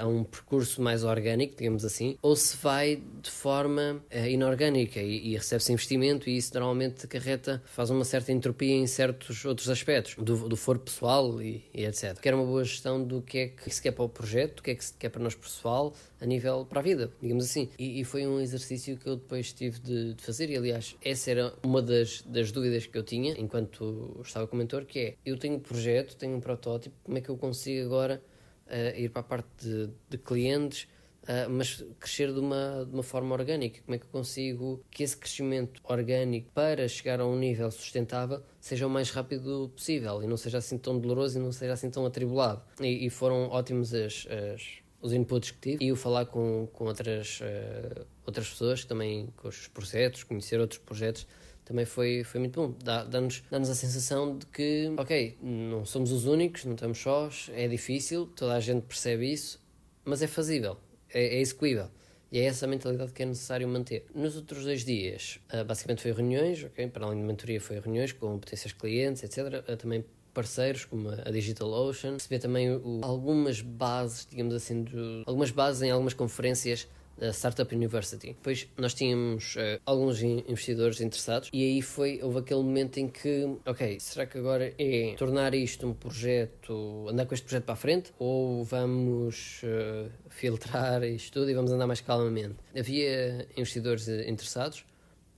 a 0.00 0.06
um 0.06 0.24
percurso 0.24 0.82
mais 0.82 1.04
orgânico, 1.04 1.56
digamos 1.56 1.84
assim, 1.84 2.16
ou 2.22 2.34
se 2.34 2.56
vai 2.56 3.02
de 3.22 3.30
forma 3.30 4.02
uh, 4.12 4.26
inorgânica 4.26 5.00
e, 5.00 5.28
e 5.28 5.36
recebe-se 5.36 5.72
investimento 5.72 6.28
e 6.28 6.36
isso 6.36 6.52
normalmente 6.54 7.04
acarreta, 7.04 7.62
faz 7.66 7.90
uma 7.90 8.04
certa 8.04 8.32
entropia 8.32 8.74
em 8.74 8.86
certos 8.86 9.44
outros 9.44 9.68
aspectos, 9.68 10.14
do, 10.16 10.48
do 10.48 10.56
foro 10.56 10.80
pessoal 10.80 11.40
e, 11.40 11.64
e, 11.72 11.84
etc. 11.84 12.18
Quer 12.20 12.34
uma 12.34 12.44
boa 12.44 12.64
gestão 12.64 13.02
do 13.02 13.22
que 13.22 13.38
é 13.38 13.48
que 13.48 13.70
se 13.70 13.80
quer 13.80 13.92
para 13.92 14.04
o 14.04 14.08
projeto, 14.08 14.56
do 14.56 14.62
que 14.62 14.70
é 14.70 14.74
que 14.74 14.84
se 14.84 14.94
quer 14.94 15.08
para 15.08 15.22
nós 15.22 15.34
pessoal, 15.34 15.94
a 16.20 16.26
nível 16.26 16.66
para 16.66 16.80
a 16.80 16.82
vida, 16.82 17.10
digamos 17.20 17.44
assim. 17.44 17.68
E, 17.78 18.00
e 18.00 18.04
foi 18.04 18.26
um 18.26 18.40
exercício 18.40 18.96
que 18.96 19.06
eu 19.06 19.16
depois 19.16 19.52
tive 19.52 19.78
de, 19.80 20.14
de, 20.14 20.22
fazer 20.22 20.50
e, 20.50 20.56
aliás, 20.56 20.96
essa 21.02 21.30
era 21.30 21.54
uma 21.62 21.80
das, 21.80 22.22
das 22.22 22.52
dúvidas 22.52 22.86
que 22.86 22.96
eu 22.96 23.02
tinha 23.02 23.34
enquanto 23.38 24.20
estava 24.22 24.46
com 24.46 24.56
o 24.56 24.58
mentor, 24.58 24.84
que 24.84 24.98
é, 24.98 25.14
eu 25.24 25.36
tenho 25.38 25.56
um 25.56 25.60
projeto, 25.60 26.16
tenho 26.16 26.36
um 26.36 26.40
protótipo, 26.40 26.94
como 27.02 27.18
é 27.18 27.20
que 27.20 27.28
eu 27.28 27.36
consigo 27.36 27.86
agora 27.86 28.22
a 28.70 28.98
ir 28.98 29.10
para 29.10 29.20
a 29.20 29.24
parte 29.24 29.48
de, 29.60 29.90
de 30.08 30.18
clientes, 30.18 30.88
uh, 31.24 31.50
mas 31.50 31.84
crescer 31.98 32.32
de 32.32 32.40
uma, 32.40 32.84
de 32.86 32.94
uma 32.94 33.02
forma 33.02 33.34
orgânica. 33.34 33.80
Como 33.84 33.94
é 33.94 33.98
que 33.98 34.04
eu 34.04 34.10
consigo 34.10 34.84
que 34.90 35.02
esse 35.02 35.16
crescimento 35.16 35.80
orgânico 35.84 36.50
para 36.52 36.86
chegar 36.88 37.20
a 37.20 37.26
um 37.26 37.38
nível 37.38 37.70
sustentável 37.70 38.42
seja 38.60 38.86
o 38.86 38.90
mais 38.90 39.10
rápido 39.10 39.70
possível 39.74 40.22
e 40.22 40.26
não 40.26 40.36
seja 40.36 40.58
assim 40.58 40.78
tão 40.78 40.98
doloroso 40.98 41.38
e 41.38 41.42
não 41.42 41.52
seja 41.52 41.72
assim 41.72 41.90
tão 41.90 42.06
atribulado. 42.06 42.62
E, 42.80 43.06
e 43.06 43.10
foram 43.10 43.48
ótimos 43.48 43.92
as, 43.92 44.26
as, 44.28 44.62
os 45.00 45.12
inputs 45.12 45.50
que 45.50 45.58
tive 45.58 45.84
e 45.84 45.92
o 45.92 45.96
falar 45.96 46.26
com, 46.26 46.68
com 46.72 46.86
outras, 46.86 47.40
uh, 47.40 48.06
outras 48.24 48.48
pessoas, 48.48 48.84
também 48.84 49.28
com 49.36 49.48
os 49.48 49.68
projetos, 49.68 50.22
conhecer 50.24 50.60
outros 50.60 50.78
projetos 50.78 51.26
também 51.70 51.84
foi, 51.84 52.24
foi 52.24 52.40
muito 52.40 52.60
bom. 52.60 52.74
Dá-nos 52.82 53.42
dá, 53.48 53.58
-nos, 53.58 53.70
a 53.70 53.74
sensação 53.76 54.36
de 54.36 54.44
que, 54.46 54.92
ok, 54.96 55.38
não 55.40 55.84
somos 55.84 56.10
os 56.10 56.24
únicos, 56.24 56.64
não 56.64 56.74
estamos 56.74 56.98
sós, 56.98 57.48
é 57.54 57.68
difícil, 57.68 58.26
toda 58.26 58.54
a 58.54 58.60
gente 58.60 58.82
percebe 58.82 59.32
isso, 59.32 59.60
mas 60.04 60.20
é 60.20 60.26
fazível, 60.26 60.76
é, 61.14 61.36
é 61.36 61.40
execuível. 61.40 61.88
E 62.32 62.40
é 62.40 62.44
essa 62.44 62.66
a 62.66 62.68
mentalidade 62.68 63.12
que 63.12 63.22
é 63.22 63.26
necessário 63.26 63.68
manter. 63.68 64.04
Nos 64.12 64.36
outros 64.36 64.64
dois 64.64 64.84
dias, 64.84 65.38
uh, 65.52 65.64
basicamente 65.64 66.02
foi 66.02 66.12
reuniões, 66.12 66.64
ok? 66.64 66.88
Para 66.88 67.06
além 67.06 67.20
de 67.20 67.24
mentoria, 67.24 67.60
foi 67.60 67.78
reuniões 67.78 68.12
com 68.12 68.36
potenciais 68.38 68.72
clientes, 68.72 69.22
etc. 69.22 69.64
Uh, 69.68 69.76
também 69.76 70.04
parceiros 70.34 70.84
como 70.84 71.08
a 71.08 71.30
DigitalOcean, 71.30 72.14
receber 72.14 72.40
também 72.40 72.70
o, 72.70 73.00
algumas 73.02 73.60
bases, 73.60 74.26
digamos 74.28 74.54
assim, 74.54 74.84
algumas 75.24 75.52
bases 75.52 75.82
em 75.82 75.90
algumas 75.90 76.14
conferências 76.14 76.88
da 77.20 77.32
Startup 77.32 77.72
University. 77.72 78.28
Depois 78.28 78.66
nós 78.78 78.94
tínhamos 78.94 79.54
uh, 79.56 79.80
alguns 79.84 80.22
investidores 80.22 81.00
interessados 81.02 81.50
e 81.52 81.62
aí 81.62 81.82
foi, 81.82 82.18
houve 82.22 82.38
aquele 82.38 82.62
momento 82.62 82.96
em 82.98 83.08
que, 83.08 83.44
ok, 83.66 84.00
será 84.00 84.24
que 84.24 84.38
agora 84.38 84.74
é 84.78 85.14
tornar 85.18 85.54
isto 85.54 85.86
um 85.86 85.92
projeto, 85.92 87.06
andar 87.10 87.26
com 87.26 87.34
este 87.34 87.44
projeto 87.44 87.64
para 87.64 87.74
a 87.74 87.76
frente 87.76 88.12
ou 88.18 88.64
vamos 88.64 89.62
uh, 89.62 90.10
filtrar 90.30 91.04
isto 91.04 91.34
tudo 91.34 91.50
e 91.50 91.54
vamos 91.54 91.70
andar 91.70 91.86
mais 91.86 92.00
calmamente? 92.00 92.56
Havia 92.76 93.46
investidores 93.56 94.08
interessados. 94.08 94.80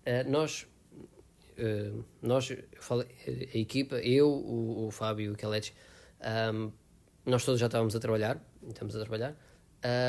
Uh, 0.07 0.31
nós 0.31 0.67
Uh, 1.53 2.03
nós, 2.23 2.51
falei, 2.81 3.07
a 3.55 3.59
equipa, 3.59 3.97
eu, 3.97 4.27
o, 4.27 4.87
o 4.87 4.91
Fábio 4.91 5.27
e 5.27 5.29
o 5.29 5.37
Kelech, 5.37 5.73
um, 6.55 6.73
nós 7.27 7.45
todos 7.45 7.61
já 7.61 7.67
estávamos 7.67 7.95
a 7.95 8.01
trabalhar, 8.01 8.43
estamos 8.67 8.97
a 8.97 9.01
trabalhar. 9.01 9.37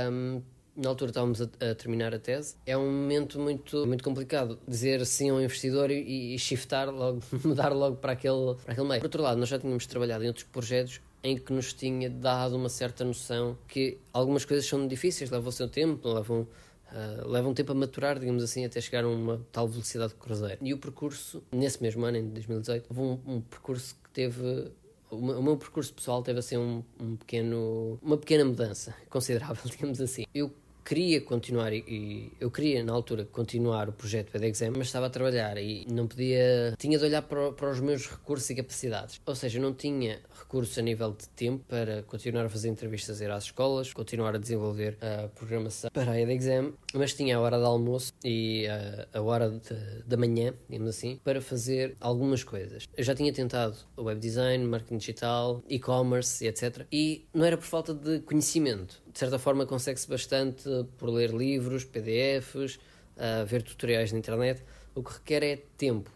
Um, 0.09 0.41
na 0.75 0.89
altura 0.89 1.11
estávamos 1.11 1.41
a, 1.41 1.45
a, 1.45 1.75
terminar 1.75 2.13
a 2.13 2.19
tese, 2.19 2.55
é 2.65 2.77
um 2.77 2.85
momento 2.85 3.39
muito, 3.39 3.85
muito 3.85 4.03
complicado 4.03 4.59
dizer 4.67 5.05
sim 5.05 5.29
ao 5.29 5.41
investidor 5.41 5.91
e, 5.91 6.35
e 6.35 6.39
shiftar 6.39 6.89
logo, 6.89 7.21
mudar 7.43 7.69
logo 7.69 7.97
para 7.97 8.13
aquele, 8.13 8.55
para 8.63 8.73
aquele 8.73 8.87
meio. 8.87 8.99
Por 9.01 9.07
outro 9.07 9.21
lado, 9.21 9.37
nós 9.37 9.49
já 9.49 9.59
tínhamos 9.59 9.85
trabalhado 9.85 10.23
em 10.23 10.27
outros 10.27 10.45
projetos 10.45 11.01
em 11.23 11.37
que 11.37 11.53
nos 11.53 11.73
tinha 11.73 12.09
dado 12.09 12.55
uma 12.55 12.69
certa 12.69 13.05
noção 13.05 13.57
que 13.67 13.97
algumas 14.11 14.43
coisas 14.43 14.65
são 14.65 14.85
difíceis, 14.85 15.29
levam 15.29 15.47
o 15.47 15.51
seu 15.51 15.69
tempo, 15.69 16.07
levam, 16.09 16.47
uh, 16.91 17.53
tempo 17.53 17.71
a 17.71 17.75
maturar, 17.75 18.19
digamos 18.19 18.43
assim, 18.43 18.65
até 18.65 18.81
chegar 18.81 19.05
a 19.05 19.07
uma 19.07 19.41
tal 19.51 19.67
velocidade 19.67 20.11
de 20.11 20.19
cruzeiro. 20.19 20.57
E 20.61 20.73
o 20.73 20.77
percurso, 20.77 21.41
nesse 21.51 21.81
mesmo 21.81 22.03
ano, 22.03 22.17
em 22.17 22.27
2018, 22.27 22.87
houve 22.89 23.01
um, 23.01 23.35
um 23.35 23.41
percurso 23.41 23.95
que 24.03 24.09
teve 24.09 24.71
o 25.13 25.43
meu 25.43 25.55
percurso 25.57 25.93
pessoal 25.93 26.23
teve 26.23 26.39
assim 26.39 26.57
um, 26.57 26.83
um, 26.99 27.15
pequeno 27.15 27.99
uma 28.01 28.17
pequena 28.17 28.43
mudança 28.43 28.95
considerável 29.09 29.61
digamos 29.69 30.01
assim 30.01 30.25
eu 30.33 30.51
queria 30.83 31.21
continuar 31.21 31.73
e, 31.73 32.31
eu 32.39 32.51
queria 32.51 32.83
na 32.83 32.93
altura 32.93 33.25
continuar 33.25 33.89
o 33.89 33.93
projeto 33.93 34.35
EdExam, 34.35 34.73
mas 34.75 34.87
estava 34.87 35.07
a 35.07 35.09
trabalhar 35.09 35.57
e 35.57 35.85
não 35.89 36.07
podia, 36.07 36.73
tinha 36.77 36.97
de 36.97 37.05
olhar 37.05 37.21
para, 37.21 37.51
para 37.51 37.69
os 37.69 37.79
meus 37.79 38.07
recursos 38.09 38.49
e 38.49 38.55
capacidades. 38.55 39.21
Ou 39.25 39.35
seja, 39.35 39.59
não 39.59 39.73
tinha 39.73 40.19
recursos 40.37 40.77
a 40.77 40.81
nível 40.81 41.11
de 41.11 41.27
tempo 41.29 41.63
para 41.67 42.03
continuar 42.03 42.45
a 42.45 42.49
fazer 42.49 42.69
entrevistas, 42.69 43.21
ir 43.21 43.31
às 43.31 43.45
escolas, 43.45 43.93
continuar 43.93 44.35
a 44.35 44.37
desenvolver 44.37 44.97
a 45.01 45.27
programação 45.29 45.89
para 45.91 46.11
a 46.11 46.21
EdExam, 46.21 46.73
mas 46.93 47.13
tinha 47.13 47.37
a 47.37 47.39
hora 47.39 47.57
de 47.57 47.65
almoço 47.65 48.13
e 48.23 48.67
a, 48.67 49.17
a 49.17 49.21
hora 49.21 49.61
da 50.05 50.17
manhã, 50.17 50.53
digamos 50.69 50.89
assim, 50.89 51.19
para 51.23 51.41
fazer 51.41 51.95
algumas 51.99 52.43
coisas. 52.43 52.87
Eu 52.95 53.03
já 53.03 53.15
tinha 53.15 53.31
tentado 53.31 53.77
web 53.97 54.19
design, 54.19 54.65
marketing 54.65 54.97
digital, 54.97 55.63
e-commerce, 55.69 56.45
etc. 56.45 56.85
E 56.91 57.25
não 57.33 57.45
era 57.45 57.57
por 57.57 57.65
falta 57.65 57.93
de 57.93 58.19
conhecimento 58.19 59.02
de 59.13 59.19
certa 59.19 59.37
forma 59.37 59.65
consegue-se 59.65 60.09
bastante 60.09 60.67
por 60.97 61.09
ler 61.09 61.29
livros, 61.29 61.85
PDFs, 61.85 62.75
uh, 63.15 63.45
ver 63.45 63.61
tutoriais 63.61 64.11
na 64.11 64.17
internet. 64.17 64.63
O 64.95 65.03
que 65.03 65.13
requer 65.13 65.43
é 65.43 65.57
tempo. 65.77 66.11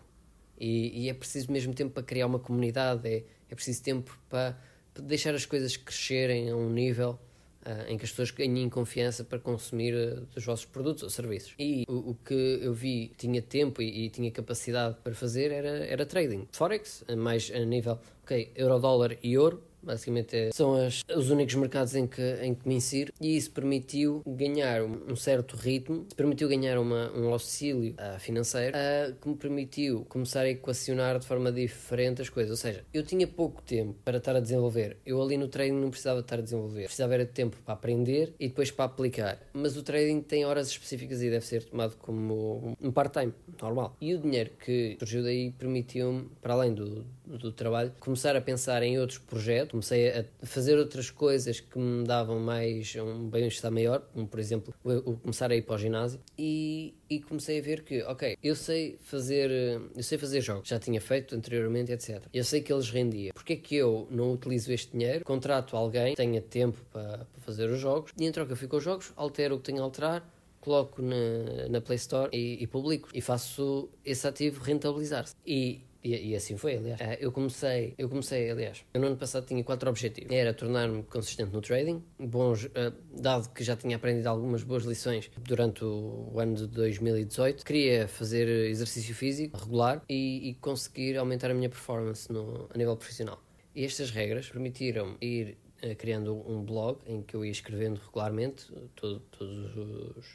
E, 0.60 1.04
e, 1.04 1.10
é 1.10 1.14
preciso 1.14 1.52
mesmo 1.52 1.74
tempo 1.74 1.94
para 1.94 2.02
criar 2.02 2.26
uma 2.26 2.40
comunidade, 2.40 3.08
é, 3.08 3.24
é 3.50 3.56
preciso 3.56 3.84
tempo 3.84 4.18
para, 4.28 4.58
para 4.92 5.04
deixar 5.04 5.36
as 5.36 5.46
coisas 5.46 5.78
crescerem 5.78 6.50
a 6.50 6.56
um 6.56 6.72
nível 6.72 7.20
uh, 7.68 7.92
em 7.92 7.96
que 7.96 8.06
as 8.06 8.10
pessoas 8.10 8.32
ganhem 8.32 8.68
confiança 8.68 9.24
para 9.24 9.38
consumir 9.38 9.94
uh, 9.94 10.28
os 10.36 10.44
vossos 10.44 10.66
produtos 10.66 11.04
ou 11.04 11.10
serviços. 11.12 11.54
E 11.60 11.84
o, 11.88 12.12
o 12.12 12.18
que 12.26 12.60
eu 12.62 12.74
vi 12.74 13.14
tinha 13.18 13.42
tempo 13.42 13.82
e, 13.82 14.06
e, 14.06 14.10
tinha 14.10 14.32
capacidade 14.32 14.98
para 15.04 15.14
fazer 15.14 15.52
era, 15.52 15.86
era 15.86 16.06
trading. 16.06 16.48
Forex, 16.52 17.04
mais 17.16 17.52
a 17.54 17.60
nível, 17.60 18.00
ok, 18.24 18.52
euro-dólar 18.56 19.18
e 19.22 19.38
ouro, 19.38 19.62
basicamente 19.88 20.36
é, 20.36 20.52
são 20.52 20.76
as, 20.76 21.04
os 21.16 21.30
únicos 21.32 21.56
mercados 21.56 21.96
em 21.96 22.06
que, 22.06 22.22
em 22.42 22.54
que 22.54 22.68
me 22.68 22.76
insiro 22.76 23.12
e 23.20 23.36
isso 23.36 23.50
permitiu 23.52 24.22
ganhar 24.28 24.84
um, 24.84 25.12
um 25.12 25.16
certo 25.16 25.56
ritmo, 25.56 26.06
permitiu 26.16 26.50
ganhar 26.50 26.78
uma, 26.78 27.12
um 27.18 27.32
auxílio 27.32 27.94
uh, 27.94 28.20
financeiro 28.20 28.76
uh, 28.78 29.16
que 29.16 29.30
me 29.30 29.36
permitiu 29.36 30.06
começar 30.10 30.42
a 30.42 30.50
equacionar 30.50 31.18
de 31.18 31.26
forma 31.26 31.52
diferente 31.52 32.22
as 32.22 32.30
coisas. 32.30 32.52
Ou 32.52 32.58
seja, 32.58 32.84
eu 32.94 33.04
tinha 33.04 33.26
pouco 33.26 33.62
tempo 33.62 33.96
para 34.04 34.18
estar 34.18 34.36
a 34.36 34.40
desenvolver. 34.40 34.98
Eu 35.06 35.22
ali 35.22 35.38
no 35.38 35.48
trading 35.48 35.80
não 35.80 35.90
precisava 35.90 36.20
estar 36.20 36.40
a 36.40 36.42
desenvolver. 36.42 36.84
Precisava 36.84 37.14
era 37.14 37.26
de 37.26 37.32
tempo 37.32 37.58
para 37.64 37.74
aprender 37.74 38.34
e 38.40 38.48
depois 38.48 38.70
para 38.70 38.86
aplicar. 38.86 39.40
Mas 39.54 39.78
o 39.78 39.84
trading 39.84 40.22
tem 40.22 40.46
horas 40.46 40.68
específicas 40.68 41.22
e 41.22 41.30
deve 41.30 41.46
ser 41.46 41.64
tomado 41.64 41.96
como 41.98 42.76
um 42.82 42.92
part-time, 42.92 43.34
normal. 43.62 43.96
E 44.02 44.14
o 44.14 44.20
dinheiro 44.20 44.52
que 44.60 44.98
surgiu 45.00 45.24
daí 45.24 45.52
permitiu-me, 45.52 46.30
para 46.42 46.54
além 46.54 46.74
do, 46.74 47.06
do 47.28 47.52
trabalho, 47.52 47.94
começar 48.00 48.36
a 48.36 48.42
pensar 48.42 48.84
em 48.84 49.00
outros 49.00 49.20
projetos 49.20 49.72
comecei 49.72 50.10
a 50.10 50.26
fazer 50.44 50.78
outras 50.78 51.10
coisas 51.10 51.60
que 51.60 51.78
me 51.78 52.06
davam 52.06 52.40
mais 52.40 52.96
um 52.96 53.30
bem-estar 53.30 53.72
maior, 53.72 54.02
como 54.14 54.28
por 54.28 54.40
exemplo 54.40 54.74
o 54.84 55.18
começar 55.18 55.52
a 55.52 55.56
ir 55.56 55.64
para 55.64 55.76
o 55.76 55.78
ginásio 55.78 56.20
e, 56.38 56.96
e 57.10 57.20
comecei 57.20 57.60
a 57.60 57.62
ver 57.62 57.84
que, 57.84 58.02
ok, 58.04 58.38
eu 58.42 58.56
sei 58.56 58.98
fazer 59.02 59.52
eu 59.96 60.04
sei 60.04 60.18
fazer 60.18 60.42
jogos, 60.42 60.70
já 60.70 60.80
tinha 60.80 61.02
feito 61.02 61.36
anteriormente, 61.36 61.92
etc. 61.92 62.24
Eu 62.34 62.44
sei 62.44 62.62
que 62.62 62.72
eles 62.72 62.90
rendiam. 62.90 63.34
Porque 63.34 63.54
é 63.54 63.56
que 63.56 63.76
eu 63.76 64.08
não 64.10 64.34
utilizo 64.34 64.72
este 64.72 64.92
dinheiro, 64.92 65.26
contrato 65.26 65.76
alguém, 65.76 66.16
tenha 66.16 66.42
tempo 66.42 66.80
para, 66.92 67.26
para 67.26 67.42
fazer 67.42 67.70
os 67.70 67.80
jogos 67.80 68.12
e 68.18 68.26
em 68.26 68.32
troca 68.32 68.54
eu 68.54 68.58
fico 68.58 68.72
com 68.72 68.78
os 68.78 68.84
jogos, 68.84 69.12
altero 69.16 69.56
o 69.56 69.58
que 69.60 69.66
tenho 69.66 69.82
a 69.82 69.84
alterar 69.84 70.38
coloco 70.68 71.02
na, 71.02 71.70
na 71.70 71.80
Play 71.80 71.96
Store 71.96 72.30
e, 72.34 72.62
e 72.62 72.68
publico 72.68 73.08
e 73.14 73.22
faço 73.22 73.90
esse 74.04 74.28
ativo 74.28 74.62
rentabilizar-se. 74.62 75.34
E 75.46 75.82
e, 76.08 76.30
e, 76.30 76.36
assim 76.36 76.56
foi, 76.56 76.78
aliás. 76.78 77.00
Uh, 77.02 77.18
eu 77.20 77.32
comecei, 77.32 77.94
eu 77.98 78.08
comecei, 78.08 78.50
aliás, 78.50 78.86
eu 78.94 79.02
no 79.02 79.08
ano 79.08 79.18
passado 79.18 79.46
tinha 79.46 79.64
quatro 79.64 79.90
objetivos. 79.90 80.32
Era 80.32 80.54
tornar-me 80.54 81.04
consistente 81.04 81.52
no 81.52 81.62
trading, 81.62 82.02
bons, 82.18 82.66
uh, 82.66 82.94
dado 83.12 83.50
que 83.50 83.64
já 83.64 83.76
tinha 83.76 83.98
aprendido 83.98 84.28
algumas 84.28 84.64
boas 84.64 84.84
lições 84.84 85.30
durante 85.38 85.84
o, 85.84 86.34
ano 86.40 86.56
de 86.56 86.68
2018. 86.68 87.66
Queria 87.66 88.08
fazer 88.08 88.48
exercício 88.48 89.14
físico 89.14 89.58
regular 89.58 90.02
e, 90.08 90.50
e 90.50 90.54
conseguir 90.56 91.18
aumentar 91.18 91.52
a 91.52 91.54
minha 91.54 91.70
performance 91.70 92.32
no, 92.32 92.70
a 92.74 92.78
nível 92.78 92.96
profissional. 92.96 93.42
E 93.76 93.84
estas 93.84 94.10
regras 94.10 94.50
permitiram 94.50 95.18
ir 95.22 95.58
uh, 95.84 95.96
criando 95.98 96.34
um 96.50 96.64
blog 96.64 97.00
em 97.06 97.22
que 97.22 97.36
eu 97.36 97.44
ia 97.44 97.52
escrevendo 97.52 98.00
regularmente, 98.00 98.66
todo, 98.96 99.20
todos 99.32 99.76
os, 99.76 100.26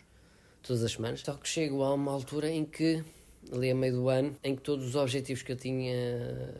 todas 0.62 0.85
as 0.85 0.93
semanas. 0.93 1.21
Só 1.21 1.35
que 1.35 1.49
chego 1.49 1.83
a 1.83 1.95
uma 1.95 2.12
altura 2.12 2.50
em 2.50 2.64
que 2.64 3.02
ali 3.50 3.70
a 3.70 3.75
meio 3.75 3.94
do 3.94 4.08
ano, 4.08 4.37
em 4.42 4.54
que 4.54 4.62
todos 4.62 4.87
os 4.87 4.96
objetivos 4.96 5.42
que 5.42 5.52
eu 5.52 5.56
tinha 5.56 5.94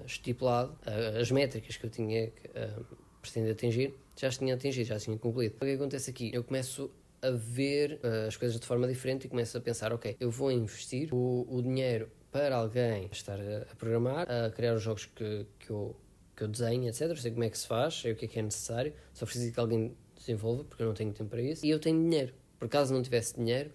estipulado, 0.06 0.76
as 1.20 1.30
métricas 1.30 1.76
que 1.76 1.86
eu 1.86 1.90
tinha 1.90 2.28
uh, 2.28 2.84
pretendido 3.20 3.52
atingir, 3.52 3.94
já 4.16 4.28
as 4.28 4.38
tinha 4.38 4.54
atingido, 4.54 4.86
já 4.86 4.96
as 4.96 5.04
tinha 5.04 5.16
concluído. 5.18 5.54
O 5.56 5.64
que 5.64 5.72
acontece 5.72 6.10
aqui? 6.10 6.30
Eu 6.32 6.44
começo 6.44 6.90
a 7.22 7.30
ver 7.30 8.00
uh, 8.02 8.26
as 8.28 8.36
coisas 8.36 8.58
de 8.58 8.66
forma 8.66 8.86
diferente 8.88 9.26
e 9.26 9.28
começo 9.28 9.56
a 9.56 9.60
pensar, 9.60 9.92
ok, 9.92 10.16
eu 10.18 10.30
vou 10.30 10.50
investir 10.50 11.14
o, 11.14 11.46
o 11.48 11.62
dinheiro 11.62 12.10
para 12.30 12.56
alguém 12.56 13.08
estar 13.12 13.38
a, 13.38 13.62
a, 13.70 13.76
programar, 13.76 14.26
a 14.30 14.50
criar 14.50 14.74
os 14.74 14.82
jogos 14.82 15.06
que, 15.06 15.46
que, 15.60 15.70
eu, 15.70 15.94
que 16.34 16.42
eu 16.42 16.48
desenho, 16.48 16.88
etc. 16.88 17.02
Eu 17.02 17.16
sei 17.16 17.30
como 17.30 17.44
é 17.44 17.50
que 17.50 17.58
se 17.58 17.66
faz, 17.66 17.94
sei 17.94 18.12
o 18.12 18.16
que 18.16 18.24
é 18.24 18.28
que 18.28 18.38
é 18.38 18.42
necessário, 18.42 18.92
só 19.12 19.24
preciso 19.24 19.52
que 19.52 19.60
alguém 19.60 19.94
desenvolva, 20.16 20.64
porque 20.64 20.82
eu 20.82 20.86
não 20.86 20.94
tenho 20.94 21.12
tempo 21.12 21.30
para 21.30 21.42
isso, 21.42 21.64
e 21.64 21.70
eu 21.70 21.78
tenho 21.78 22.00
dinheiro. 22.00 22.34
Por 22.58 22.68
caso 22.68 22.92
não 22.94 23.02
tivesse 23.02 23.36
dinheiro, 23.36 23.70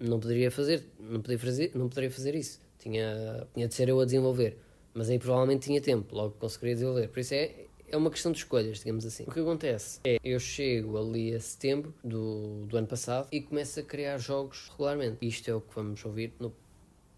não 0.00 0.18
poderia 0.18 0.50
fazer, 0.50 0.82
não 0.98 1.20
poderia 1.20 1.38
fazer, 1.38 1.70
não 1.74 1.88
poderia 1.88 2.10
fazer 2.10 2.34
isso. 2.34 2.60
Tinha, 2.78 3.46
tinha 3.52 3.68
de 3.68 3.74
ser 3.74 3.88
eu 3.88 4.00
a 4.00 4.04
desenvolver. 4.04 4.56
Mas 4.94 5.10
aí 5.10 5.18
provavelmente 5.18 5.66
tinha 5.66 5.80
tempo, 5.80 6.14
logo 6.14 6.34
conseguiria 6.38 6.74
desenvolver. 6.74 7.08
Por 7.08 7.20
isso 7.20 7.34
é, 7.34 7.52
é 7.88 7.96
uma 7.96 8.10
questão 8.10 8.32
de 8.32 8.38
escolhas, 8.38 8.78
digamos 8.78 9.04
assim. 9.04 9.24
O 9.26 9.30
que 9.30 9.38
acontece 9.38 10.00
é 10.04 10.16
eu 10.24 10.40
chego 10.40 10.98
ali 10.98 11.34
a 11.34 11.40
setembro 11.40 11.94
do, 12.02 12.64
do 12.66 12.76
ano 12.76 12.86
passado 12.86 13.28
e 13.30 13.40
começo 13.40 13.78
a 13.78 13.82
criar 13.82 14.18
jogos 14.18 14.68
regularmente. 14.70 15.18
Isto 15.20 15.50
é 15.50 15.54
o 15.54 15.60
que 15.60 15.74
vamos 15.74 16.04
ouvir 16.04 16.32
no 16.40 16.52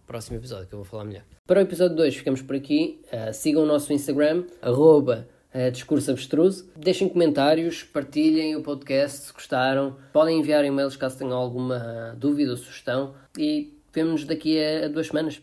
próximo 0.06 0.36
episódio, 0.36 0.66
que 0.66 0.74
eu 0.74 0.78
vou 0.78 0.84
falar 0.84 1.04
melhor. 1.04 1.24
Para 1.46 1.60
o 1.60 1.62
episódio 1.62 1.96
2 1.96 2.16
ficamos 2.16 2.42
por 2.42 2.56
aqui. 2.56 3.00
Uh, 3.06 3.32
sigam 3.32 3.62
o 3.62 3.66
nosso 3.66 3.92
Instagram, 3.92 4.44
arroba 4.60 5.28
uh, 5.54 5.70
discurso 5.70 6.10
abstruso. 6.10 6.70
Deixem 6.76 7.08
comentários, 7.08 7.82
partilhem 7.82 8.56
o 8.56 8.62
podcast 8.62 9.26
se 9.26 9.32
gostaram. 9.32 9.96
Podem 10.12 10.38
enviar 10.38 10.64
e-mails 10.64 10.96
caso 10.96 11.18
tenham 11.18 11.36
alguma 11.36 12.14
dúvida 12.18 12.50
ou 12.50 12.56
sugestão. 12.56 13.14
E 13.38 13.72
vemo-nos 13.92 14.24
daqui 14.24 14.58
a 14.62 14.88
duas 14.88 15.08
semanas. 15.08 15.40